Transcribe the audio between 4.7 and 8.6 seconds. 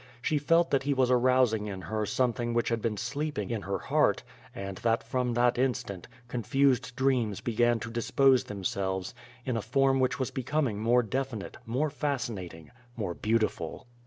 that from that instant, confused dreams began to dispose